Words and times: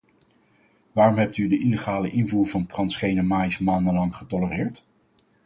Waarom 0.91 1.17
hebt 1.17 1.37
u 1.37 1.47
de 1.47 1.59
illegale 1.59 2.09
invoer 2.11 2.47
van 2.47 2.65
transgene 2.65 3.21
maïs 3.21 3.57
maandenlang 3.59 4.15
getolereerd? 4.15 4.85